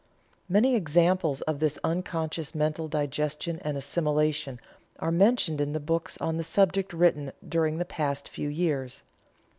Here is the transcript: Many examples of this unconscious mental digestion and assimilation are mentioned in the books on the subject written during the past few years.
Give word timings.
Many 0.49 0.73
examples 0.73 1.41
of 1.41 1.59
this 1.59 1.77
unconscious 1.83 2.55
mental 2.55 2.87
digestion 2.87 3.59
and 3.63 3.77
assimilation 3.77 4.59
are 4.97 5.11
mentioned 5.11 5.61
in 5.61 5.73
the 5.73 5.79
books 5.79 6.17
on 6.17 6.37
the 6.37 6.43
subject 6.43 6.91
written 6.91 7.31
during 7.47 7.77
the 7.77 7.85
past 7.85 8.27
few 8.27 8.49
years. 8.49 9.03